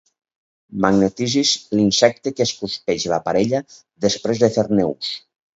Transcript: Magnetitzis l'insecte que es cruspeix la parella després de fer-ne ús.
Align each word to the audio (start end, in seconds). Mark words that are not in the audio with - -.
Magnetitzis 0.85 1.51
l'insecte 1.81 2.33
que 2.37 2.47
es 2.47 2.53
cruspeix 2.63 3.05
la 3.15 3.23
parella 3.29 3.63
després 4.07 4.43
de 4.47 4.55
fer-ne 4.57 4.91
ús. 4.97 5.17